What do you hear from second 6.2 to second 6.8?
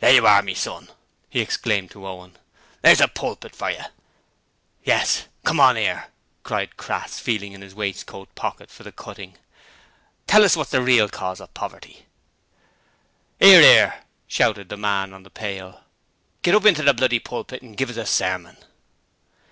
cried